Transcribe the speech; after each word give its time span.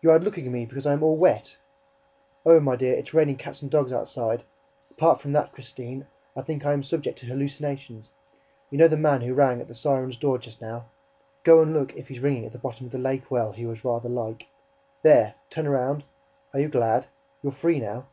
YOU'RE 0.00 0.18
LOOKING 0.18 0.46
AT 0.46 0.50
ME 0.50 0.64
BECAUSE 0.64 0.86
I 0.86 0.94
AM 0.94 1.02
ALL 1.02 1.18
WET?... 1.18 1.58
Oh, 2.46 2.58
my 2.58 2.74
dear, 2.74 2.94
it's 2.96 3.12
raining 3.12 3.36
cats 3.36 3.60
and 3.60 3.70
dogs 3.70 3.92
outside!... 3.92 4.44
Apart 4.92 5.20
from 5.20 5.34
that, 5.34 5.52
Christine, 5.52 6.06
I 6.34 6.40
think 6.40 6.64
I 6.64 6.72
am 6.72 6.82
subject 6.82 7.18
to 7.18 7.26
hallucinations... 7.26 8.08
You 8.70 8.78
know, 8.78 8.88
the 8.88 8.96
man 8.96 9.20
who 9.20 9.34
rang 9.34 9.60
at 9.60 9.68
the 9.68 9.74
siren's 9.74 10.16
door 10.16 10.38
just 10.38 10.62
now 10.62 10.86
go 11.44 11.60
and 11.60 11.74
look 11.74 11.94
if 11.94 12.08
he's 12.08 12.20
ringing 12.20 12.46
at 12.46 12.52
the 12.54 12.58
bottom 12.58 12.86
of 12.86 12.92
the 12.92 12.96
lake 12.98 13.30
well, 13.30 13.52
he 13.52 13.66
was 13.66 13.84
rather 13.84 14.08
like... 14.08 14.46
There, 15.02 15.34
turn 15.50 15.68
round... 15.68 16.04
are 16.54 16.60
you 16.60 16.68
glad? 16.68 17.08
You're 17.42 17.52
free 17.52 17.78
now... 17.78 18.06